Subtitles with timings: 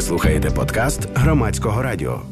[0.00, 2.22] Ви слухаєте подкаст громадського радіо.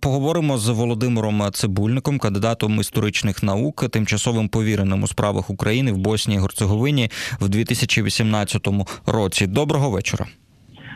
[0.00, 6.40] Поговоримо з Володимиром Цибульником, кандидатом історичних наук, тимчасовим повіреним у справах України в Боснії і
[6.40, 8.68] Герцеговині в 2018
[9.06, 9.46] році.
[9.46, 10.26] Доброго вечора.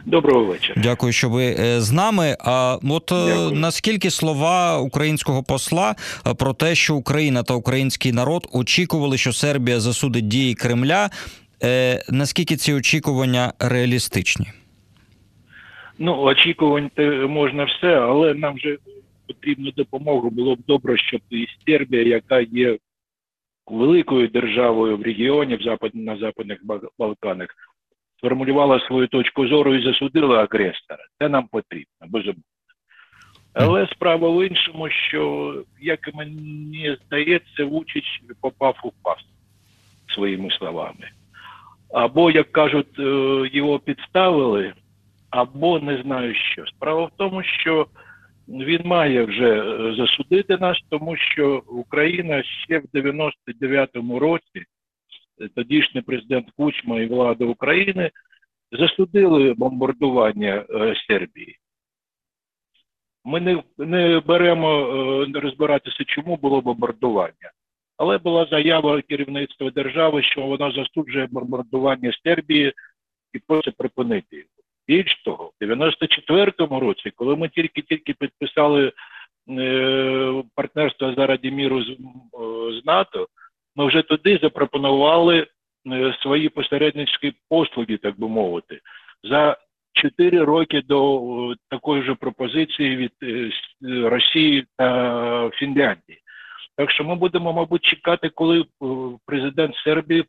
[0.07, 0.83] Доброго вечора.
[0.83, 2.37] Дякую, що ви е, з нами.
[2.41, 3.51] А от е, Дякую.
[3.51, 5.95] наскільки слова українського посла
[6.27, 11.11] е, про те, що Україна та український народ очікували, що Сербія засудить дії Кремля,
[12.11, 14.47] наскільки ці очікування реалістичні?
[15.99, 18.77] Ну, очікувати можна все, але нам вже
[19.27, 20.31] потрібна допомога.
[20.31, 22.79] Було б добре, щоб і Сербія, яка є
[23.67, 27.49] великою державою в регіоні в запад, на Западних Ба- Балканах,
[28.19, 31.05] сформулювала свою точку зору і засудила агресора.
[31.19, 32.43] Це нам потрібно, безумовно.
[33.55, 39.29] Але справа в іншому, що, як мені здається, Вучич попав у пастку
[40.15, 41.11] своїми словами.
[41.95, 44.73] Або, як кажуть, е, його підставили,
[45.35, 46.67] або не знаю що.
[46.67, 47.87] Справа в тому, що
[48.49, 54.65] він має вже е, засудити нас, тому що Україна ще в 99-му році,
[55.41, 58.11] е, тодішній президент Кучма і влада України
[58.73, 61.59] засудили бомбардування е, Сербії.
[63.25, 67.51] Ми не, не беремо е, розбиратися, чому було бомбардування.
[67.97, 72.73] Але була заява керівництва держави, що вона засуджує бомбардування Сербії
[73.33, 74.47] і просить припинити.
[74.89, 78.93] Більш того, в 94-му році, коли ми тільки-тільки підписали
[79.51, 81.97] е, партнерство заради міру з, е,
[82.81, 83.29] з НАТО,
[83.77, 85.47] ми вже туди запропонували
[85.93, 88.81] е, свої посередницькі послуги, так би мовити,
[89.23, 89.57] за
[89.93, 93.51] 4 роки до такої ж пропозиції від е,
[94.09, 96.19] Росії та Фінляндії.
[96.77, 98.65] Так що ми будемо, мабуть, чекати, коли
[99.27, 100.25] президент Сербії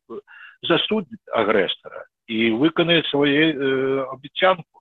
[0.61, 4.76] засудить агресора і виконає свою е, обіцянку.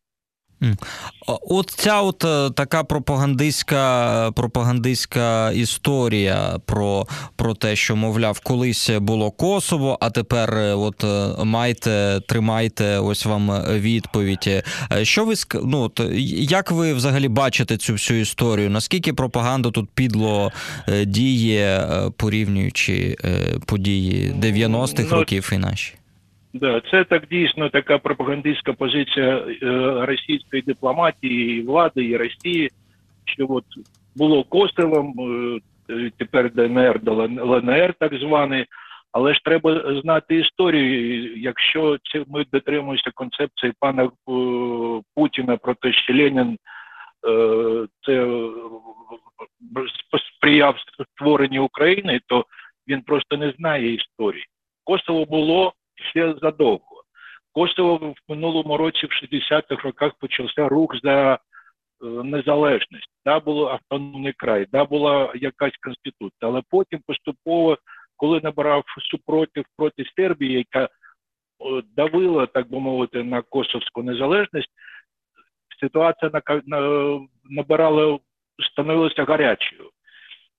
[1.26, 9.30] От ця от е, така пропагандистська пропагандистська історія про, про те, що мовляв, колись було
[9.30, 14.64] Косово, а тепер е, от е, майте, тримайте, ось вам відповідь.
[15.02, 16.00] Що ви ну, от,
[16.38, 18.70] як ви взагалі бачите цю всю історію?
[18.70, 20.52] Наскільки пропаганда тут підло
[21.06, 23.16] діє, порівнюючи
[23.66, 25.94] події 90-х Ну, років і наші?
[26.54, 29.56] Да, це так дійсно така пропагандистська позиція е,
[30.06, 32.70] російської дипломатії, і влади і Росії,
[33.24, 33.64] що от
[34.16, 35.60] було Косовом, е,
[35.94, 38.66] е, тепер ДНР до ЛНР, так званий.
[39.12, 41.36] Але ж треба знати історію.
[41.36, 44.10] Якщо це ми дотримуємося концепції пана
[45.14, 46.58] Путіна про те, що Ленін
[48.06, 48.26] це
[50.36, 50.76] сприяв
[51.14, 52.44] створенню України, то
[52.88, 54.44] він просто не знає історії.
[54.84, 55.72] Костово було
[56.04, 57.02] ще задовго.
[57.52, 61.38] Костово в минулому році, в 60-х роках, почався рух за е,
[62.06, 63.08] незалежність.
[63.24, 67.78] Да, було автономний край, да, була якась конституція, але потім поступово,
[68.16, 70.88] коли набирав супротив проти Сербії, яка е,
[71.96, 74.70] давила, так би мовити, на косовську незалежність,
[75.80, 76.30] ситуація
[77.44, 78.18] набирала,
[78.72, 79.90] становилася гарячою.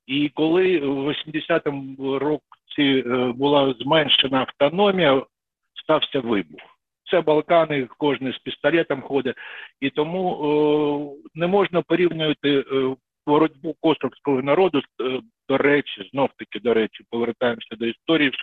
[0.07, 5.23] І коли в 80-му році е, була зменшена автономія,
[5.85, 6.61] стався вибух.
[7.11, 9.35] Це Балкани, кожен з пістолетом ходить,
[9.79, 12.95] і тому е, не можна порівнювати е,
[13.27, 18.29] боротьбу косовського народу, е, до речі, знов таки до речі, повертаємося до історії.
[18.29, 18.33] В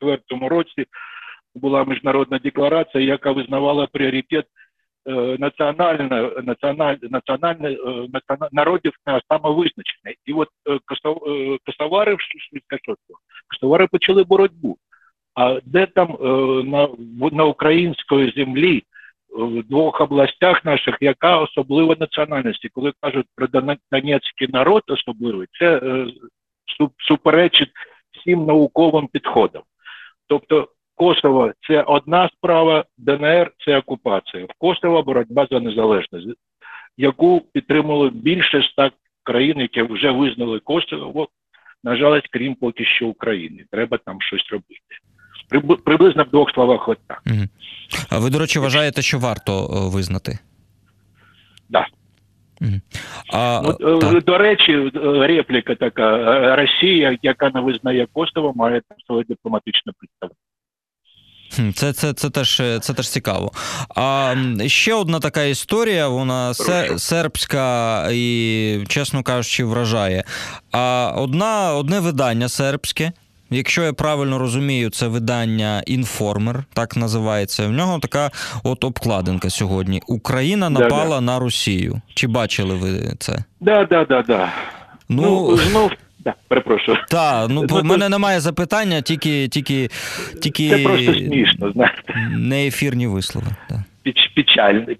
[0.00, 0.86] 64-му році
[1.54, 4.46] була міжнародна декларація, яка визнавала пріоритет
[5.08, 7.76] е, національне, національ, національне, е,
[8.12, 10.14] націона- народів на самовизначення.
[10.26, 13.16] І от е, косов- косовари в 66-му,
[13.48, 14.78] косовари почали боротьбу.
[15.34, 16.26] А де там е,
[16.64, 16.88] на,
[17.32, 18.82] на української землі, е,
[19.28, 22.68] в двох областях наших, яка особлива національність?
[22.72, 26.06] Коли кажуть про Дон- донецький народ особливий, це е,
[26.98, 27.72] суперечить
[28.12, 29.62] всім науковим підходам.
[30.26, 34.44] Тобто Косово це одна справа, ДНР це окупація.
[34.44, 36.38] В Косово боротьба за незалежність,
[36.96, 38.90] яку підтримували більше ста
[39.22, 41.28] країн, які вже визнали Косово.
[41.84, 43.64] На жаль, крім поки що України.
[43.70, 44.96] Треба там щось робити.
[45.50, 47.22] Приб- Приблизно в двох словах, от так.
[48.10, 49.52] А ви, до речі, вважаєте, що варто
[49.86, 50.38] е, визнати?
[51.68, 51.86] Да.
[53.32, 54.24] А, Ну, так.
[54.24, 54.90] до речі, е,
[55.26, 56.16] репліка така:
[56.56, 60.38] Росія, яка не визнає Косово, має там своє дипломатичне представництво.
[61.56, 63.52] Хм, Це, це, це, теж, це теж цікаво.
[63.96, 64.34] А
[64.66, 66.54] ще одна така історія, вона
[66.98, 70.24] сербська і, чесно кажучи, вражає.
[70.72, 73.12] А одна, одне видання сербське,
[73.54, 77.66] якщо я правильно розумію, це видання Інформер, так називається.
[77.66, 78.30] В нього така
[78.62, 80.02] от обкладинка сьогодні.
[80.06, 81.20] Україна напала Да-да.
[81.20, 82.00] на Росію.
[82.14, 83.44] Чи бачили ви це?
[83.60, 84.52] Да, да, да, да.
[85.08, 86.98] Ну, Ну, знов, да, перепрошую.
[87.10, 89.90] та, ну в мене немає запитання, тільки, тільки,
[90.42, 92.14] тільки Це просто смішно, знаєте.
[92.38, 93.46] не ефірні вислови.
[93.70, 93.84] Да.
[94.04, 94.28] Піч,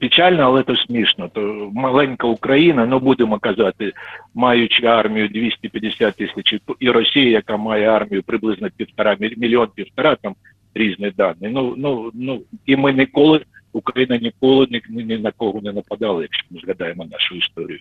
[0.01, 1.29] печально, але то смішно.
[1.29, 3.93] То маленька Україна, ну будемо казати,
[4.35, 10.35] маючи армію 250 тисяч, і Росія, яка має армію приблизно півтора міль- мільйон півтора, там
[10.75, 11.37] різні дані.
[11.41, 13.41] Ну, ну, ну, і ми ніколи,
[13.73, 17.79] Україна ніколи ні, ні, на кого не нападала, якщо ми згадаємо нашу історію.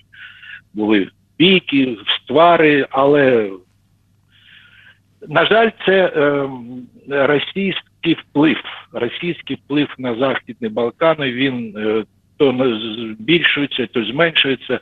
[0.73, 1.07] Були
[1.39, 3.51] бійки, ствари, але
[5.27, 6.87] на жаль, це ем,
[8.03, 8.57] російський вплив.
[8.91, 12.03] Російський вплив на Західні Балкани, він е,
[12.37, 12.77] то
[13.09, 14.79] збільшується, то зменшується.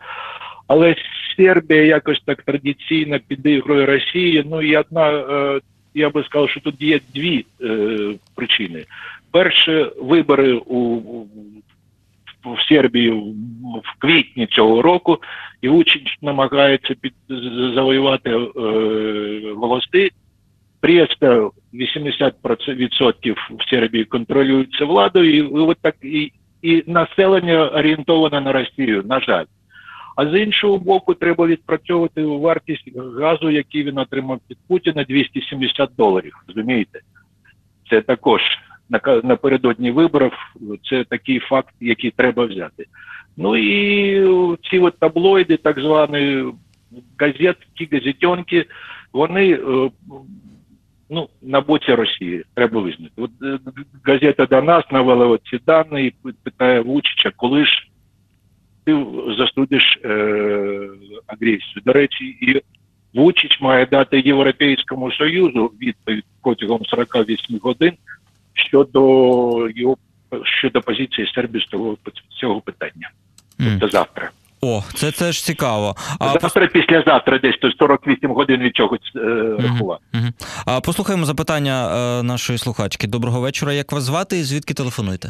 [0.67, 0.95] Але
[1.37, 4.43] Сербія якось так традиційно підігрує Росії.
[4.45, 5.59] Ну і одна, е,
[5.93, 7.97] я би сказав, що тут є дві е,
[8.35, 8.85] причини.
[9.31, 10.95] Перше, вибори у,
[12.45, 15.17] в Сербії в- квітні цього року,
[15.61, 17.13] і Вучич намагається під
[17.75, 18.37] завоювати е,
[19.55, 20.09] голоси.
[20.79, 26.31] Прєста 80% в Сербії контролюється владою, і от так і,
[26.61, 29.45] і населення орієнтоване на Росію, на жаль.
[30.15, 36.33] А з іншого боку, треба відпрацьовувати вартість газу, який він отримав від Путіна 270 доларів.
[36.47, 36.99] Розумієте?
[37.89, 38.41] Це також
[39.23, 40.31] напередодні виборів.
[40.89, 42.85] Це такий факт, який треба взяти.
[43.37, 46.53] Ну і ці от таблоїди, так звані
[47.19, 48.65] газетки, газетенки,
[49.13, 49.89] вони е,
[51.11, 53.11] ну, на боці Росії, треба визнати.
[53.17, 53.59] От е,
[54.03, 56.13] газета до нас навела от ці дані і
[56.43, 57.87] питає Вучича, коли ж
[58.83, 59.05] ти
[59.37, 60.09] засудиш е,
[61.27, 61.81] агресію.
[61.85, 62.61] До речі, і
[63.13, 67.93] Вучич має дати Європейському Союзу відповідь протягом 48 годин
[68.53, 69.97] щодо його
[70.43, 71.97] щодо позиції Сербії з того
[72.39, 73.09] цього питання.
[73.79, 74.31] До завтра.
[74.63, 75.95] О, це теж цікаво.
[76.19, 79.19] А пос- післязавтра, десь то 48 годин від чогось е,
[79.59, 80.03] рахувати.
[80.13, 80.33] Мгм.
[80.65, 83.07] А послухаємо запитання е, нашої слухачки.
[83.07, 83.73] Доброго вечора.
[83.73, 85.29] Як вас звати і звідки телефонуєте?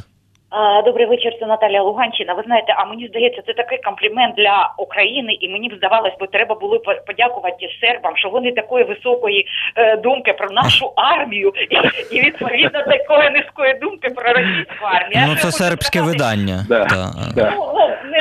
[0.86, 2.33] Добрий вечір, це Наталія Луганщина.
[2.33, 6.27] Ви знаєте, а мені здається, це такий комплімент для України, і мені б здавалось, би
[6.27, 9.45] треба було подякувати сербам, що вони такої високої
[9.75, 11.75] е, думки про нашу армію, і,
[12.16, 15.24] і відповідно такої низької думки про російську армію.
[15.27, 16.66] Ну, це сербське сказати, видання.
[16.69, 17.12] Да, Та.
[17.36, 17.54] да.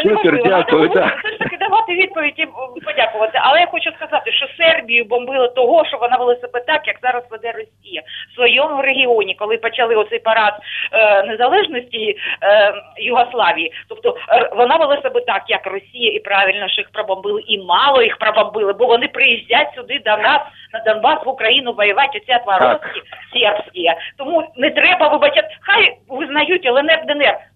[0.05, 1.17] Не, Супер, дякую, да.
[1.19, 2.47] все ж таки давати відповідь і
[2.81, 3.41] подякувати.
[3.43, 7.25] Але я хочу сказати, що Сербію бомбили того, що вона вела себе так, як зараз
[7.31, 10.55] веде Росія в своєму регіоні, коли почали оцей парад
[10.93, 13.73] е, незалежності е, Югославії.
[13.89, 18.03] Тобто е, вона вела себе так, як Росія, і правильно що їх пробомбили, і мало
[18.03, 20.41] їх пробомбили, бо вони приїздять сюди до нас
[20.73, 22.19] на Донбас в Україну воювати.
[22.19, 23.03] Оці отворотки
[23.33, 23.93] сербські.
[24.19, 25.49] Тому не треба вибачати.
[25.61, 27.50] Хай визнають ЛНР ДНР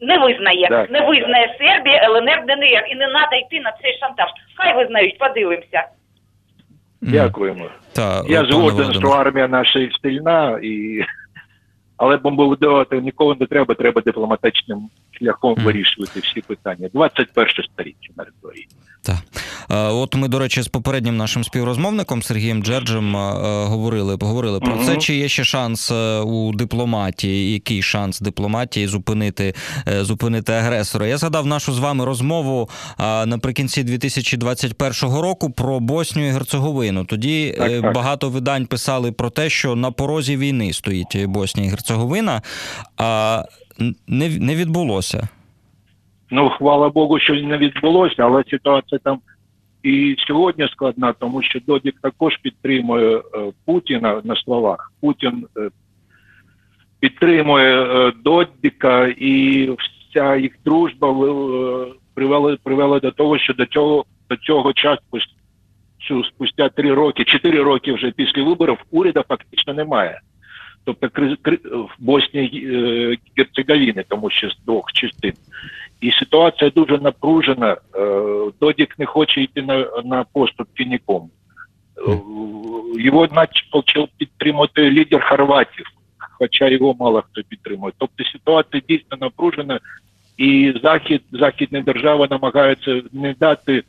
[0.00, 0.90] не визнає, Так.
[0.90, 2.84] не визнає Сербія, ЛНР, ДНР.
[2.90, 4.28] І не треба йти на цей шантаж.
[4.56, 5.84] Хай визнають, подивимося.
[7.00, 7.66] Дякуємо.
[7.92, 11.04] Та, Я згоден, що армія наша і сильна, і...
[11.96, 14.88] але бомбардувати нікого не треба, треба дипломатичним
[15.18, 16.88] шляхом вирішувати всі питання.
[16.94, 18.66] 21 сторіччя на дворі.
[19.02, 19.16] Так.
[19.70, 23.20] Е, От ми, до речі, з попереднім нашим співрозмовником Сергієм Джерджем е,
[23.64, 24.96] говорили, говорили про це.
[24.96, 27.52] Чи є ще шанс е, у дипломатії?
[27.52, 29.54] Який шанс дипломатії зупинити,
[29.88, 31.06] е, зупинити агресора?
[31.06, 32.68] Я згадав нашу з вами розмову
[33.00, 37.04] е, наприкінці 2021 року про Боснію і Герцеговину.
[37.04, 37.94] Тоді Так, е, так.
[37.94, 42.42] багато видань писали про те, що на порозі війни стоїть Боснія і Герцеговина,
[42.96, 43.44] а
[44.08, 45.28] не, не відбулося.
[46.30, 49.20] Ну, хвала Богу, що не відбулося, але ситуація там
[49.82, 53.22] і сьогодні складна, тому що Додік також підтримує е,
[53.64, 54.92] Путіна на словах.
[55.00, 55.70] Путін е,
[57.00, 61.14] підтримує е, Додіка, і вся їх дружба
[62.14, 65.02] привела, привела до того, що до цього, до цього часу,
[66.34, 70.20] спустя три роки, чотири роки вже після виборів, уряду фактично немає.
[70.88, 71.36] Тобто
[71.72, 75.32] в Боснії е, Герцеговіни, тому що з двох частин.
[76.00, 77.76] І ситуація дуже напружена.
[77.94, 81.30] Е, Додік не хоче йти на, на поступки нікому.
[82.08, 82.18] Е,
[83.00, 85.86] Його наче почав підтримувати лідер Хорватів,
[86.38, 87.92] хоча його мало хто підтримує.
[87.98, 89.80] Тобто ситуація дійсно напружена,
[90.36, 93.82] і Захід, західні держави намагаються не дати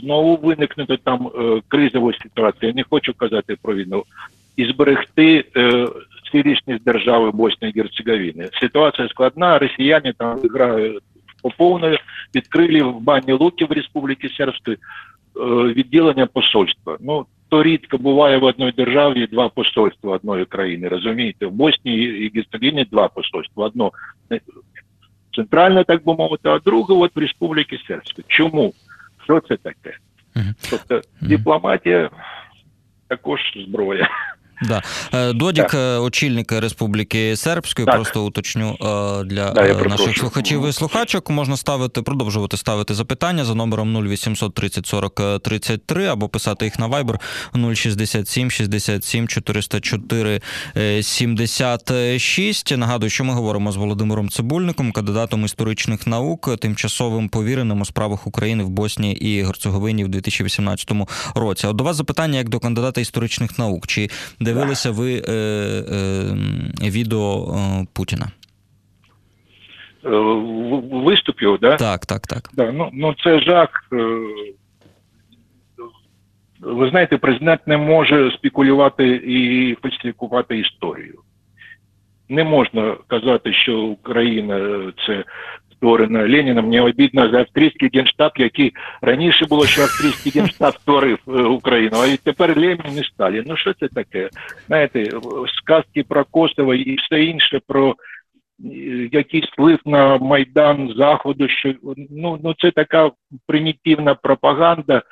[0.00, 1.30] знову виникнути там
[1.68, 2.68] кризову ситуацію.
[2.68, 4.04] Я не хочу казати про війну.
[4.56, 5.88] І зберегти е,
[6.32, 8.48] цілісність держави Боснії і Герцеговини.
[8.60, 11.02] Ситуація складна, росіяни там грають
[11.42, 11.98] по повної,
[12.34, 14.76] відкрили в бані Луки в Республіці Сербської.
[15.76, 16.96] відділення посольства.
[17.00, 20.88] Ну то рідко буває в одній державі два посольства одної країни.
[20.88, 23.66] Розумієте, в Боснії і Герцеговині два посольства.
[23.66, 23.92] Одно
[25.36, 28.24] центральне, так би мовити, а друге от в Республіки Сербської.
[28.28, 28.74] Чому?
[29.24, 29.96] Що це таке?
[30.70, 32.10] Тобто дипломатія
[33.08, 34.08] також зброя.
[34.62, 34.82] Да.
[35.14, 35.74] Е, Додік, так.
[35.74, 37.94] Е, очільник Республіки Сербської, так.
[37.94, 41.30] просто уточню е, для да, наших слухачів і слухачок.
[41.30, 46.88] Можна ставити, продовжувати ставити запитання за номером 0800 30 40 33 або писати їх на
[46.88, 47.18] Viber
[47.74, 50.40] 067 67 404
[51.02, 52.76] 76.
[52.76, 58.64] Нагадую, що ми говоримо з Володимиром Цибульником, кандидатом історичних наук, тимчасовим повіреним у справах України
[58.64, 60.92] в Боснії і Герцеговині в 2018
[61.34, 61.66] році.
[61.66, 63.86] От до вас запитання як до кандидата історичних наук.
[63.86, 64.10] Чи
[64.44, 68.26] дивилися ви е, е, відео е, Путіна?
[70.04, 70.08] Е,
[70.92, 71.76] виступ його, да?
[71.76, 72.50] Так, так, так.
[72.52, 73.88] Да, ну, ну це жах.
[73.92, 73.96] Е,
[76.60, 81.18] ви знаєте, президент не може спекулювати і фальсифікувати історію.
[82.28, 85.24] Не можна казати, що Україна це
[85.82, 86.64] створена Леніном.
[86.64, 92.16] Мені обідно за австрійський генштаб, який раніше було, що австрійський генштаб створив е, Україну, а
[92.16, 93.44] тепер Ленін і Сталін.
[93.46, 94.30] Ну що це таке?
[94.66, 95.10] Знаєте,
[95.58, 97.94] сказки про Косово і все інше про е,
[99.12, 101.74] якийсь вплив на майдан заходу, що
[102.10, 103.10] ну ну це така
[103.46, 105.02] примітивна пропаганда.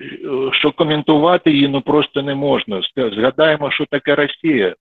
[0.00, 0.06] Е,
[0.52, 2.82] що коментувати її ну просто не можна.
[2.96, 4.74] Згадаємо, що таке Росія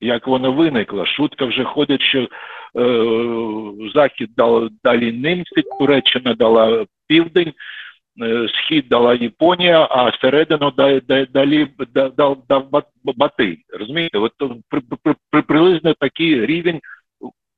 [0.00, 1.06] як вона виникла.
[1.06, 2.28] Шутка вже ходить, що
[3.94, 7.52] Захід дав далі німці, Туреччина дала південь,
[8.22, 10.70] е, схід дала Японія, а середину
[11.30, 11.68] далі
[12.16, 12.68] дав дав
[13.04, 13.58] Батий.
[13.78, 14.32] Розумієте, от
[14.68, 16.80] при, при, при, приблизно такий рівень.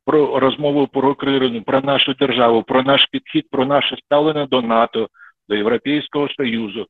[0.07, 5.09] Про розмову про Україну, про нашу державу, про наш підхід, про наше ставлення до НАТО,
[5.49, 6.87] до Європейського Союзу.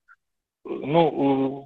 [0.64, 1.64] Ну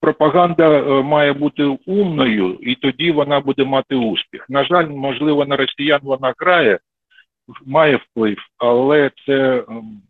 [0.00, 4.46] пропаганда е, має бути умною, і тоді вона буде мати успіх.
[4.48, 6.78] На жаль, можливо, на росіян вона грає,
[7.66, 10.02] має вплив, але це ем,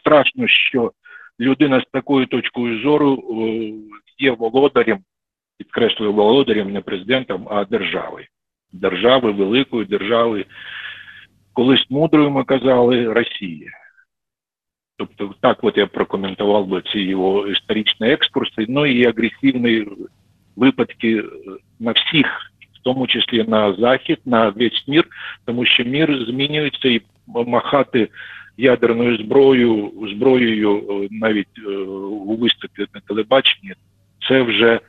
[0.00, 0.92] страшно, що
[1.40, 3.72] людина з такою точкою зору е,
[4.18, 4.98] є володарем,
[5.58, 8.26] підкреслюю володарем, не президентом, а держави.
[8.72, 10.46] Держави, великої держави.
[11.52, 13.79] Колись мудрою ми казали Росія.
[15.00, 19.86] Тобто, так от я прокоментував би ці його історичні екскурси, ну і агресивні
[20.56, 21.24] випадки
[21.78, 22.26] на всіх,
[22.74, 25.04] в тому числі на захід, на весь мір,
[25.44, 28.08] тому що мір змінюється і махати
[28.56, 33.72] ядерною зброєю, зброєю навіть е, у виступі на телебаченні,
[34.28, 34.80] це вже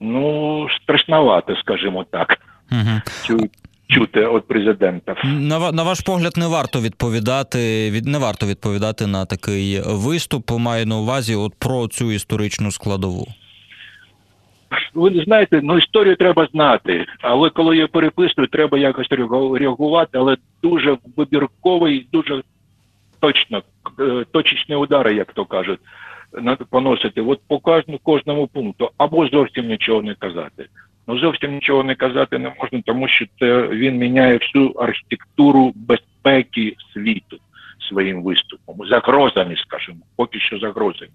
[0.00, 2.38] ну страшновато, скажімо так.
[2.72, 3.40] Угу
[3.88, 5.14] чути від президента.
[5.24, 10.50] На на ваш погляд, не варто відповідати від не варто відповідати на такий виступ.
[10.50, 13.26] Маю на увазі от про цю історичну складову.
[14.94, 19.08] Ви знаєте, ну історію треба знати, але коли я переписую, треба якось
[19.58, 22.42] реагувати, але дуже вибірковий, дуже
[23.20, 23.62] точно,
[24.00, 25.80] е, точечні удари, як то кажуть,
[26.70, 27.20] поносити.
[27.20, 30.66] От по кожному кожному пункту, або зовсім нічого не казати.
[31.06, 36.76] Ну зовсім нічого не казати не можна, тому що це він міняє всю архітектуру безпеки
[36.92, 37.38] світу
[37.88, 41.10] своїм виступом, загрозами, скажімо, поки що загрозами.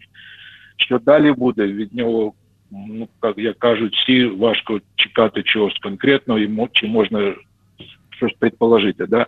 [0.78, 2.34] Що далі буде від нього,
[2.72, 3.08] ну
[3.38, 7.34] як кажуть, всі важко чекати чогось конкретного, і чи можна
[8.10, 9.06] щось предположити.
[9.06, 9.26] Да?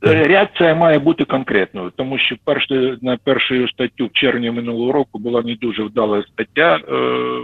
[0.00, 5.42] Реакція має бути конкретною, тому що перше, на першу статтю в червні минулого року була
[5.42, 6.76] не дуже вдала стаття.
[6.76, 7.40] Е,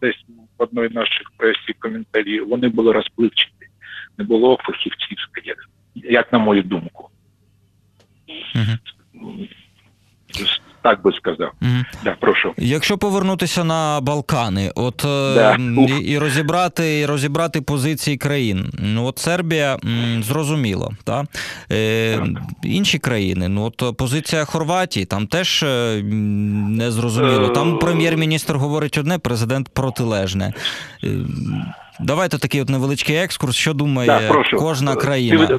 [0.00, 0.24] десь
[0.58, 3.52] одної наших пресі коментарів, вони були розпливчаті,
[4.18, 5.18] не було фахівців,
[5.94, 7.10] як на мою думку.
[8.54, 9.46] Угу.
[10.82, 11.52] Так би сказав.
[11.62, 11.84] Mm.
[12.04, 12.54] Да, прошу.
[12.56, 15.56] Якщо повернутися на Балкани, от е, да.
[15.88, 18.70] і, і розібрати і розібрати позиції країн.
[18.78, 21.24] Ну от Сербія м, зрозуміло, та?
[21.72, 22.20] Е,
[22.62, 23.48] інші країни.
[23.48, 27.48] Ну от позиція Хорватії там теж е, не зрозуміло.
[27.48, 30.52] Там е, прем'єр-міністр говорить одне, президент протилежне.
[32.00, 33.56] Давайте такий от невеличкий екскурс.
[33.56, 35.58] Що думає да, кожна країна?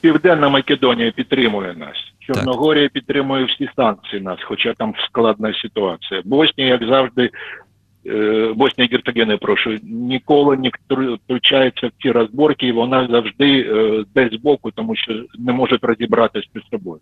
[0.00, 2.11] Південна Македонія підтримує нас.
[2.26, 6.22] Чорногорія підтримує всі санкції нас, хоча там складна ситуація.
[6.24, 7.30] Боснія, як завжди,
[8.06, 10.70] е, Боснія і Герцеговина, прошу, ніколи не
[11.16, 16.48] втручається в ці розборки, і вона завжди е, десь збоку, тому що не може розібратися
[16.54, 17.00] з собою.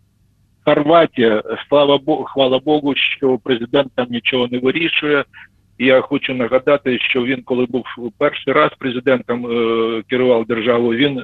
[0.65, 5.25] Хорватія, слава Богу, хвала Богу, що президент там нічого не вирішує.
[5.79, 7.85] Я хочу нагадати, що він, коли був
[8.19, 11.23] перший раз президентом, е, керував державою, він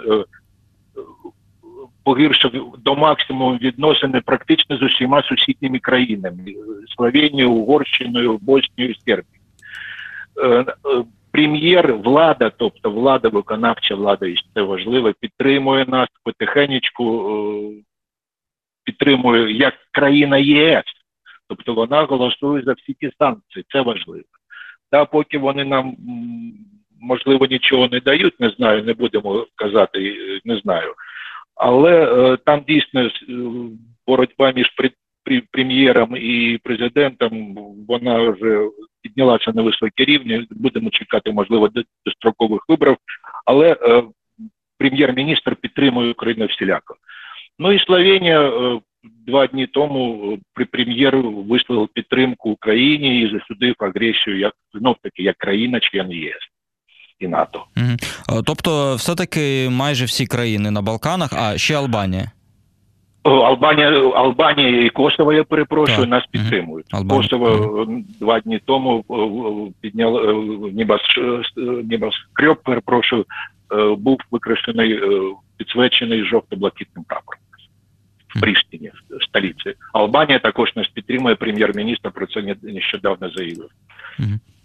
[2.06, 6.38] погіршив до максимуму відносини практично з усіма сусідніми країнами
[6.96, 9.42] Словенією, Угорщиною, Боснією, Сербією.
[10.44, 10.64] Е,
[11.30, 17.74] прем'єр, влада, тобто влада, виконавча влада, і це важливо, підтримує нас потихенечку,
[18.84, 20.84] підтримує як країна ЄС,
[21.48, 23.64] тобто вона голосує за всі ті санкції.
[23.68, 24.24] Це важливо.
[24.90, 25.96] Та поки вони нам
[27.00, 30.94] можливо нічого не дають, не знаю, не будемо казати, не знаю.
[31.56, 33.10] Але е, там дійсно е,
[34.06, 34.66] боротьба між
[35.50, 37.58] прем'єром і президентом
[37.88, 38.68] вона вже
[39.02, 40.46] піднялася на високі рівні.
[40.50, 41.70] Будемо чекати, можливо,
[42.06, 42.96] дострокових виборів,
[43.44, 44.02] але е,
[44.78, 46.96] прем'єр-міністр підтримує Україну всіляко.
[47.58, 48.52] Ну і Словенія
[49.26, 55.36] два дні тому при прем'єр висловив підтримку Україні і засудив агресію як знов таки як
[55.36, 56.55] країна, член ЄС
[57.18, 57.64] і НАТО.
[57.76, 58.42] Угу.
[58.46, 62.30] Тобто, все таки майже всі країни на Балканах, а ще Албанія.
[63.22, 66.08] Албанія, Албанія і Косово, я перепрошую, так.
[66.08, 66.86] нас підтримують.
[66.94, 67.08] Угу.
[67.08, 68.04] Косово угу.
[68.20, 69.04] два дні тому
[69.80, 70.32] підняли
[71.84, 73.24] небоскреб, перепрошую,
[73.98, 75.00] був використаний
[75.56, 77.40] підсвечений жовто-блакитним прапором
[78.36, 79.78] в Пріштині, в столиці.
[79.92, 81.34] Албанія також нас підтримує.
[81.34, 83.68] Прем'єр-міністр про це нещодавно заявив.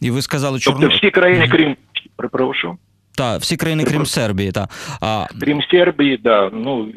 [0.01, 1.75] І ви сказали, Тобто всі країни, крім
[2.21, 2.77] Перепрошую.
[3.17, 4.69] Так, всі країни, крім Сербії, так.
[5.01, 5.25] А...
[5.41, 6.91] Крім Сербії, да, ну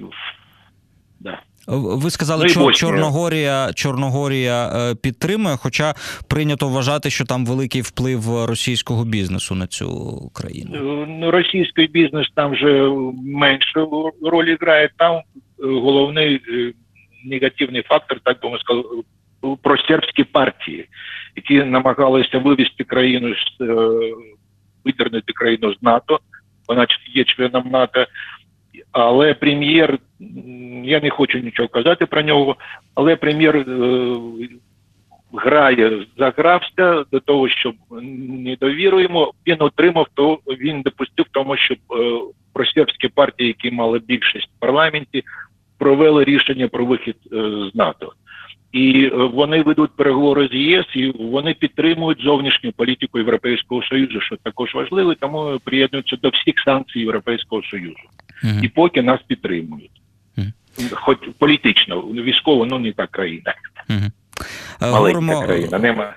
[1.21, 1.39] да.
[1.67, 5.95] Ви сказали, що ну, Чорногорія Чорногорія е, підтримує, хоча
[6.29, 9.89] прийнято вважати, що там великий вплив російського бізнесу на цю
[10.35, 10.71] країну.
[10.75, 12.89] Е, ну, російський бізнес там вже
[13.25, 14.91] меншу роль грає.
[14.99, 15.23] Там е,
[15.59, 16.41] головний
[17.25, 19.03] негативний фактор, так би ми сказали,
[19.63, 20.89] про сербські партії,
[21.37, 23.59] які намагалися вивести країну з
[24.85, 26.21] видернути країну з НАТО,
[26.69, 28.07] вона є членом НАТО.
[28.93, 29.99] Але прем'єр,
[30.85, 32.57] я не хочу нічого казати про нього,
[32.95, 33.65] але прем'єр е,
[35.33, 39.33] грає, загрався до того, щоб не довіруємо.
[39.47, 42.21] Він отримав, то він допустив тому, щоб е,
[42.53, 45.25] просербські партії, які мали більшість в парламенті,
[45.79, 47.37] провели рішення про вихід е,
[47.73, 48.13] з НАТО
[48.75, 54.37] і е, вони ведуть переговори з ЄС, і вони підтримують зовнішню політику Європейського союзу, що
[54.37, 57.97] також важливо, тому приєднуються до всіх санкцій Європейського союзу,
[58.45, 58.65] uh-huh.
[58.65, 60.01] і поки нас підтримують,
[60.39, 60.95] uh-huh.
[60.95, 63.55] хоч політично, військово, ну не та країна,
[63.89, 64.11] uh-huh.
[64.81, 65.47] маленька Говоримо...
[65.47, 66.13] країна, нема.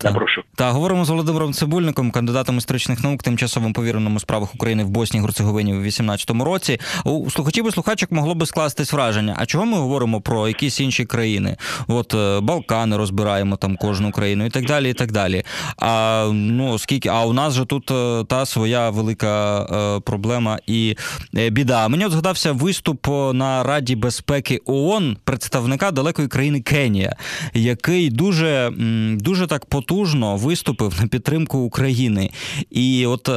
[0.00, 0.42] Так, прошу.
[0.54, 5.24] Та говоримо з Володимиром Цибульником, кандидатом історичних наук, тимчасовим повіреним у справах України в Боснії
[5.24, 6.80] Герцеговині у 2018 році.
[7.04, 9.36] У слухачів і слухачок могло би скластись враження.
[9.38, 11.56] А чого ми говоримо про якісь інші країни?
[11.88, 14.90] От е, Балкани розбираємо там кожну країну і так далі.
[14.90, 15.42] і так далі.
[15.78, 20.96] А ну скільки, а у нас же тут е, та своя велика е, проблема і
[21.32, 21.88] біда.
[21.88, 27.16] Мені от згадався виступ на Раді безпеки ООН представника далекої країни Кенія,
[27.54, 28.72] який дуже
[29.20, 32.30] дуже так по потужно виступив на підтримку України.
[32.70, 33.30] І от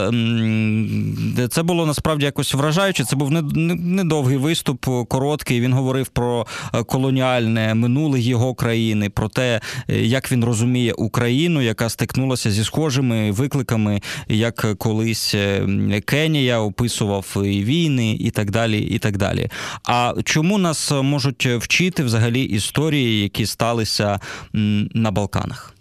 [1.51, 3.03] це було насправді якось вражаюче.
[3.03, 5.61] Це був недовгий виступ, короткий.
[5.61, 11.61] Він говорив про е, колоніальне минуле його країни, про те, е, як він розуміє Україну,
[11.61, 15.67] яка стикнулася зі схожими викликами, як колись е,
[16.05, 18.79] Кенія описував і війни, і так далі.
[18.79, 19.49] і так далі.
[19.83, 24.19] А чому нас можуть вчити взагалі історії, які сталися
[24.93, 25.73] на Балканах?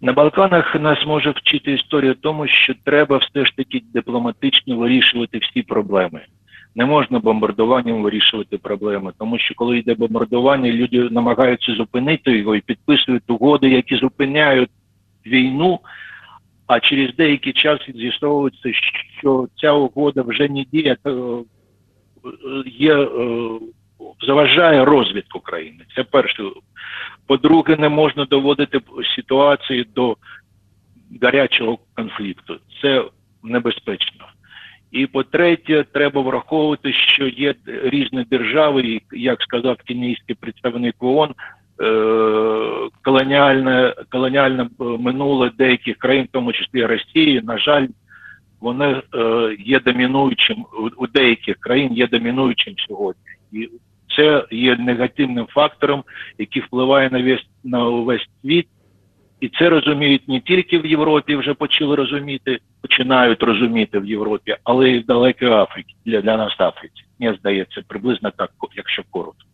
[0.00, 5.62] На Балканах нас може вчити історія тому, що треба все ж таки дипломатично вирішувати всі
[5.62, 6.20] проблеми.
[6.74, 12.60] Не можна бомбардуванням вирішувати проблеми, тому що коли йде бомбардування, люди намагаються зупинити його і
[12.60, 14.70] підписують угоди, які зупиняють
[15.26, 15.80] війну.
[16.66, 18.72] А через деякий час з'ясовується,
[19.18, 20.96] що ця угода вже не діє,
[22.66, 23.08] є е,
[24.26, 25.84] заважає розвитку країни.
[25.96, 26.42] Це перше.
[27.26, 28.80] По-друге, не можна доводити
[29.16, 30.16] ситуацію до
[31.22, 32.56] гарячого конфлікту.
[32.82, 33.04] Це
[33.42, 34.26] небезпечно.
[34.92, 41.84] І по-третє, треба враховувати, що є різні держави, як сказав кенійський представник ООН, е,
[43.02, 47.86] колоніальне колоніальне минуле деяких країн, в тому числі Росії, на жаль,
[48.60, 53.37] вони е, є домінуючим у деяких країн є домінуючим сьогодні.
[53.52, 53.70] І
[54.16, 56.04] це є негативним фактором,
[56.38, 58.68] який впливає на весь на увесь світ,
[59.40, 64.90] і це розуміють не тільки в Європі, вже почали розуміти, починають розуміти в Європі, але
[64.90, 67.04] й в далекій Африці для для нас Африці.
[67.20, 69.47] Мені здається, приблизно так, якщо коротко.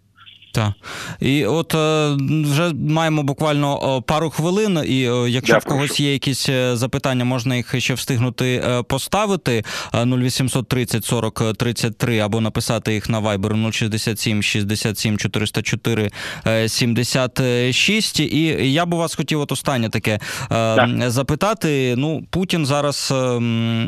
[0.55, 0.73] Так.
[1.21, 4.99] І от е, вже маємо буквально пару хвилин, і
[5.33, 9.65] якщо Да, в когось є якісь е, запитання, можна їх ще встигнути е, поставити.
[9.95, 16.11] Е, 0800 30 40 33 або написати їх на Viber 067 67 404
[16.47, 18.21] е, 76.
[18.21, 21.11] І я б вас хотів от останнє таке Так.
[21.11, 21.95] запитати.
[21.97, 23.11] Ну, Путін зараз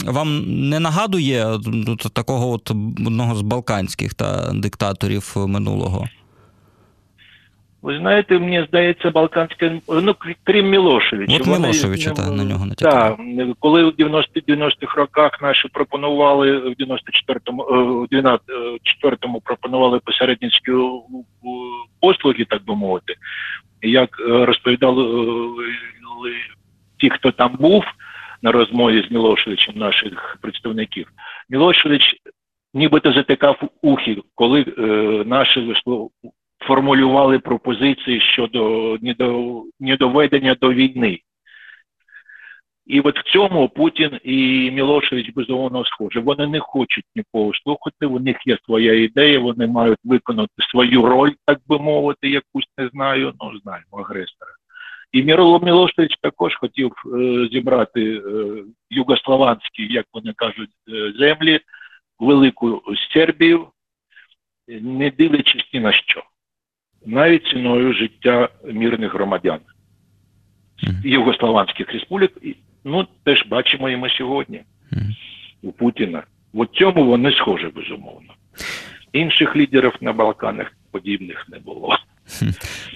[0.06, 1.58] вам не нагадує
[2.12, 6.08] такого от одного з балканських та диктаторів минулого?
[7.86, 11.36] Ви знаєте, мені здається, Балканське, ну крім Мілошевича.
[11.40, 13.16] От Мілошевича, та, на нього натякали.
[13.36, 20.72] Так, коли в 90 90-х роках наші пропонували, в 94-му, е, в 94-му пропонували посередницькі
[20.72, 20.76] е,
[22.00, 23.14] послуги, так би мовити,
[23.82, 25.72] як е, розповідали е,
[26.98, 27.84] ті, хто там був
[28.42, 31.06] на розмові з Мілошевичем, наших представників,
[31.50, 32.16] Мілошевич
[32.74, 34.82] нібито затикав ухи, коли е,
[35.26, 35.60] наші
[36.66, 38.96] формулювали пропозиції щодо
[39.80, 41.20] недоведення до війни.
[42.86, 46.18] І от в цьому Путін і Мілошевич безумовно схожі.
[46.18, 51.32] Вони не хочуть нікого слухати, у них є своя ідея, вони мають виконати свою роль,
[51.44, 54.50] так би мовити, якусь не знаю, ну знаємо, агресора.
[55.12, 58.22] І Мірло Мілошевич також хотів е, зібрати е,
[58.90, 61.60] югослованські, як вони кажуть, е, землі,
[62.18, 63.68] велику Сербію,
[64.68, 66.22] не дивлячись ні на що,
[67.06, 69.58] навіть ціною життя мирних громадян
[71.04, 72.32] Югославанських республік.
[72.84, 74.62] Ну, теж бачимо і ми сьогодні
[75.62, 76.22] у Путіна.
[76.54, 78.34] В цьому вони схожі, безумовно.
[79.12, 81.96] Інших лідерів на Балканах подібних не було.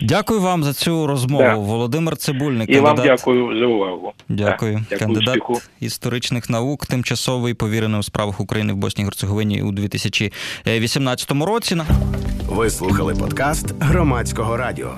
[0.02, 1.42] Дякую вам за цю розмову.
[1.44, 1.54] Да.
[1.54, 4.12] Володимир Цибульник, І вам дякую за увагу.
[4.28, 4.72] Дякую.
[4.74, 5.60] Да, дякую, Кандидат успіху.
[5.80, 11.76] історичних наук, тимчасовий повірений у справах України в Босній Герцеговині у 2018 році.
[12.48, 14.94] Ви слухали подкаст громадського радіо.